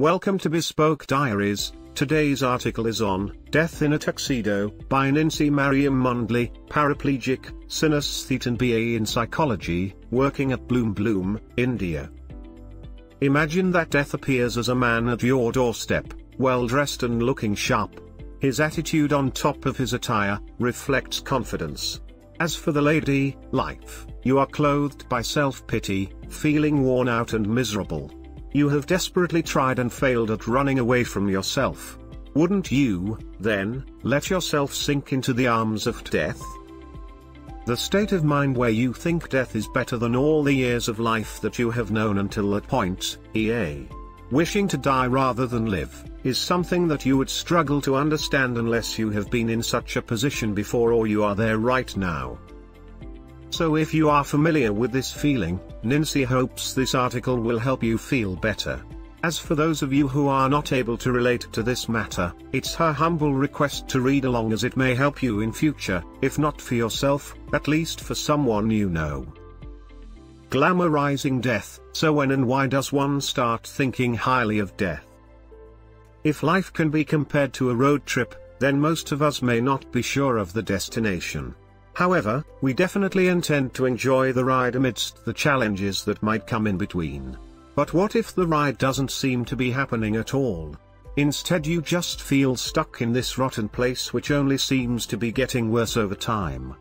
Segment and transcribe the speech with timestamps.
[0.00, 1.72] Welcome to Bespoke Diaries.
[1.94, 8.96] Today's article is on Death in a Tuxedo by Nincy Mariam Mondly, paraplegic, synesthete BA
[8.96, 12.10] in psychology, working at Bloom Bloom, India.
[13.20, 18.00] Imagine that death appears as a man at your doorstep, well dressed and looking sharp.
[18.40, 22.00] His attitude on top of his attire reflects confidence.
[22.40, 28.10] As for the lady, life, you are clothed by self-pity, feeling worn out and miserable.
[28.52, 31.98] You have desperately tried and failed at running away from yourself.
[32.34, 36.42] Wouldn't you, then, let yourself sink into the arms of death?
[37.66, 40.98] The state of mind where you think death is better than all the years of
[40.98, 43.86] life that you have known until that point, EA.
[44.30, 48.98] Wishing to die rather than live, is something that you would struggle to understand unless
[48.98, 52.38] you have been in such a position before or you are there right now.
[53.50, 57.98] So if you are familiar with this feeling, Nincy hopes this article will help you
[57.98, 58.80] feel better.
[59.22, 62.74] As for those of you who are not able to relate to this matter, it's
[62.74, 66.58] her humble request to read along as it may help you in future, if not
[66.60, 69.26] for yourself, at least for someone you know.
[70.48, 75.04] Glamorizing death, so when and why does one start thinking highly of death?
[76.24, 79.90] If life can be compared to a road trip, then most of us may not
[79.92, 81.54] be sure of the destination.
[82.00, 86.78] However, we definitely intend to enjoy the ride amidst the challenges that might come in
[86.78, 87.36] between.
[87.74, 90.74] But what if the ride doesn't seem to be happening at all?
[91.18, 95.70] Instead you just feel stuck in this rotten place which only seems to be getting
[95.70, 96.74] worse over time.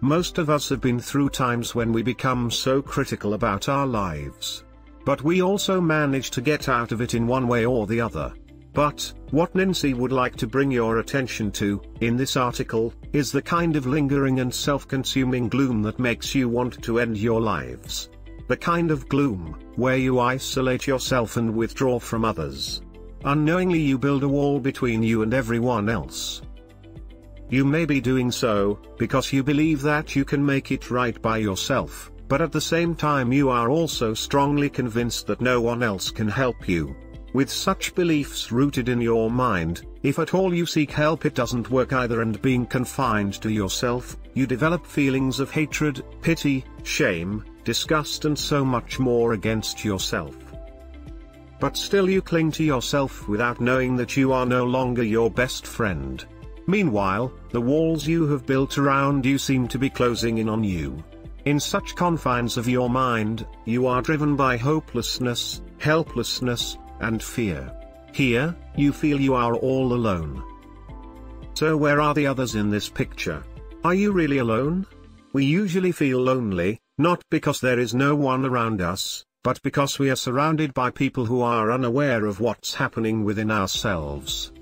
[0.00, 4.64] Most of us have been through times when we become so critical about our lives.
[5.04, 8.32] But we also manage to get out of it in one way or the other.
[8.76, 13.40] But, what Nincy would like to bring your attention to, in this article, is the
[13.40, 18.10] kind of lingering and self-consuming gloom that makes you want to end your lives.
[18.48, 22.82] The kind of gloom, where you isolate yourself and withdraw from others.
[23.24, 26.42] Unknowingly you build a wall between you and everyone else.
[27.48, 31.38] You may be doing so, because you believe that you can make it right by
[31.38, 36.10] yourself, but at the same time you are also strongly convinced that no one else
[36.10, 36.94] can help you.
[37.36, 41.70] With such beliefs rooted in your mind, if at all you seek help it doesn't
[41.70, 48.24] work either and being confined to yourself, you develop feelings of hatred, pity, shame, disgust
[48.24, 50.34] and so much more against yourself.
[51.60, 55.66] But still you cling to yourself without knowing that you are no longer your best
[55.66, 56.24] friend.
[56.66, 61.04] Meanwhile, the walls you have built around you seem to be closing in on you.
[61.44, 67.72] In such confines of your mind, you are driven by hopelessness, helplessness, and fear.
[68.12, 70.42] Here, you feel you are all alone.
[71.54, 73.42] So where are the others in this picture?
[73.84, 74.86] Are you really alone?
[75.32, 80.10] We usually feel lonely, not because there is no one around us, but because we
[80.10, 84.52] are surrounded by people who are unaware of what's happening within ourselves.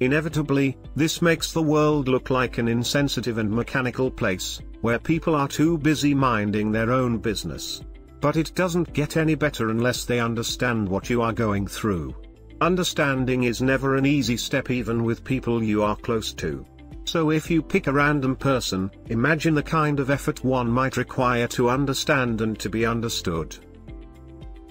[0.00, 5.48] Inevitably, this makes the world look like an insensitive and mechanical place, where people are
[5.48, 7.82] too busy minding their own business.
[8.20, 12.14] But it doesn't get any better unless they understand what you are going through.
[12.60, 16.66] Understanding is never an easy step even with people you are close to.
[17.04, 21.46] So if you pick a random person, imagine the kind of effort one might require
[21.48, 23.56] to understand and to be understood.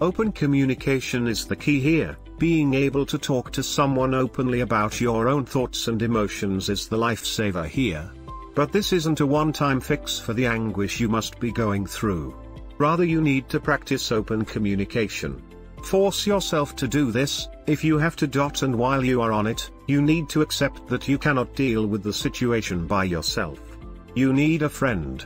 [0.01, 5.27] Open communication is the key here, being able to talk to someone openly about your
[5.27, 8.11] own thoughts and emotions is the lifesaver here.
[8.53, 12.35] But this isn't a one-time fix for the anguish you must be going through.
[12.77, 15.41] Rather you need to practice open communication.
[15.83, 18.27] Force yourself to do this, if you have to.
[18.27, 21.85] Dot and while you are on it, you need to accept that you cannot deal
[21.85, 23.59] with the situation by yourself.
[24.15, 25.25] You need a friend.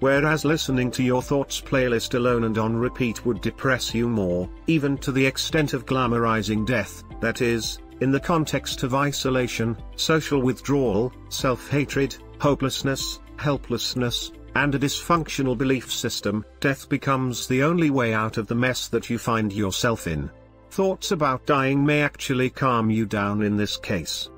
[0.00, 4.98] Whereas listening to your thoughts playlist alone and on repeat would depress you more, even
[4.98, 11.12] to the extent of glamorizing death, that is, in the context of isolation, social withdrawal,
[11.28, 18.46] self-hatred, hopelessness, helplessness, and a dysfunctional belief system, death becomes the only way out of
[18.46, 20.30] the mess that you find yourself in.
[20.70, 24.30] Thoughts about dying may actually calm you down in this case.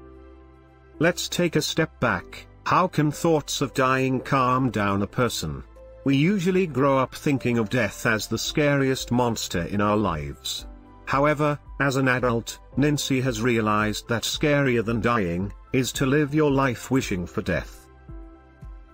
[0.98, 2.46] Let's take a step back.
[2.66, 5.62] How can thoughts of dying calm down a person?
[6.04, 10.66] We usually grow up thinking of death as the scariest monster in our lives.
[11.06, 16.50] However, as an adult, Nincy has realized that scarier than dying, is to live your
[16.50, 17.83] life wishing for death.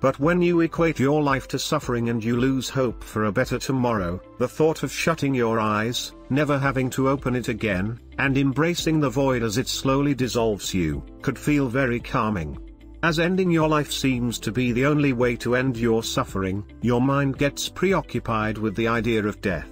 [0.00, 3.58] But when you equate your life to suffering and you lose hope for a better
[3.58, 8.98] tomorrow, the thought of shutting your eyes, never having to open it again, and embracing
[8.98, 12.58] the void as it slowly dissolves you, could feel very calming.
[13.02, 17.00] As ending your life seems to be the only way to end your suffering, your
[17.00, 19.68] mind gets preoccupied with the idea of death.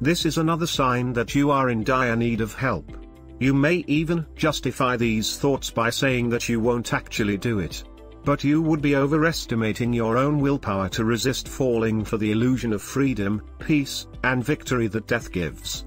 [0.00, 2.90] this is another sign that you are in dire need of help.
[3.38, 7.84] You may even justify these thoughts by saying that you won't actually do it.
[8.24, 12.82] But you would be overestimating your own willpower to resist falling for the illusion of
[12.82, 15.84] freedom, peace, and victory that death gives.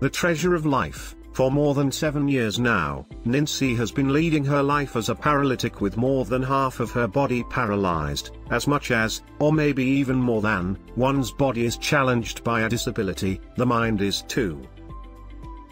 [0.00, 1.14] The treasure of life.
[1.34, 5.80] For more than seven years now, Nincy has been leading her life as a paralytic
[5.80, 10.42] with more than half of her body paralyzed, as much as, or maybe even more
[10.42, 14.60] than, one's body is challenged by a disability, the mind is too.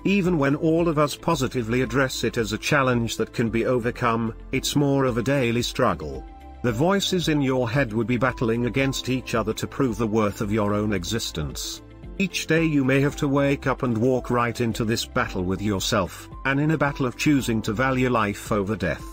[0.06, 4.32] Even when all of us positively address it as a challenge that can be overcome,
[4.52, 6.24] it's more of a daily struggle.
[6.62, 10.40] The voices in your head would be battling against each other to prove the worth
[10.40, 11.82] of your own existence.
[12.18, 15.60] Each day you may have to wake up and walk right into this battle with
[15.60, 19.04] yourself, and in a battle of choosing to value life over death.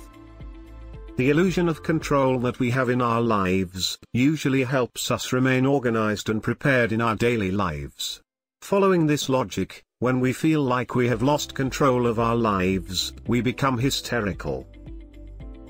[1.17, 6.29] The illusion of control that we have in our lives usually helps us remain organized
[6.29, 8.21] and prepared in our daily lives.
[8.61, 13.39] Following this logic, when we feel like we have lost control of our lives, we
[13.39, 14.67] become hysterical.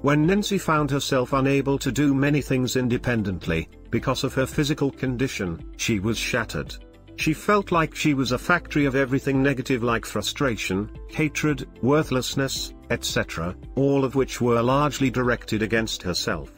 [0.02, 5.64] When Nincy found herself unable to do many things independently, because of her physical condition,
[5.78, 6.76] she was shattered.
[7.16, 13.56] She felt like she was a factory of everything negative like frustration, hatred, worthlessness, etc.,
[13.76, 16.52] all of which were largely directed against herself.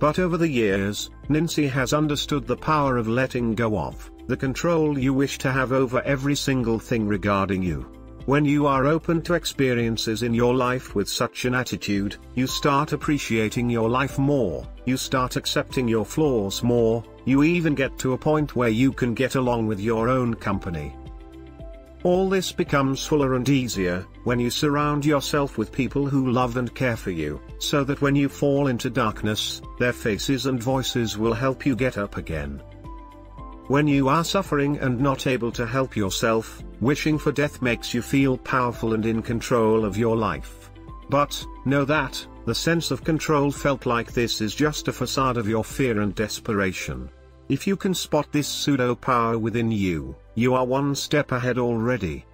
[0.00, 4.98] But over the years, Nincy has understood the power of letting go of the control
[4.98, 7.86] you wish to have over every single thing regarding you.
[8.24, 12.92] When you are open to experiences in your life with such an attitude, you start
[12.92, 18.18] appreciating your life more, you start accepting your flaws more, you even get to a
[18.18, 20.94] point where you can get along with your own company.
[22.04, 26.72] All this becomes fuller and easier, when you surround yourself with people who love and
[26.72, 31.32] care for you, so that when you fall into darkness, their faces and voices will
[31.32, 32.62] help you get up again.
[33.66, 38.00] When you are suffering and not able to help yourself, wishing for death makes you
[38.00, 40.70] feel powerful and in control of your life.
[41.10, 45.48] But, know that, the sense of control felt like this is just a facade of
[45.48, 47.10] your fear and desperation.
[47.48, 52.26] If you can spot this pseudo-power within you, you are one step ahead already.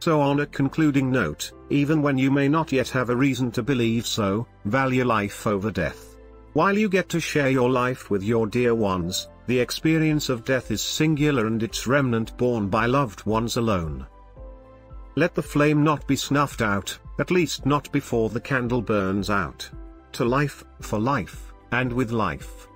[0.00, 3.62] So on a concluding note, even when you may not yet have a reason to
[3.62, 6.16] believe so, value life over death.
[6.52, 10.70] While you get to share your life with your dear ones, the experience of death
[10.70, 14.06] is singular and its remnant borne by loved ones alone.
[15.14, 19.68] Let the flame not be snuffed out, at least not before the candle burns out.
[20.12, 22.67] To life, for life, and with life.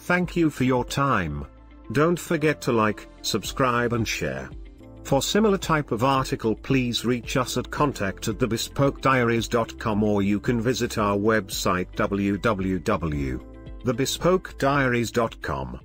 [0.00, 1.46] Thank you for your time.
[1.92, 4.50] Don't forget to like, subscribe and share.
[5.04, 10.60] For similar type of article please reach us at contact at thebespokediaries.com or you can
[10.60, 13.40] visit our website www
[13.84, 15.80] thebespokediaries.com.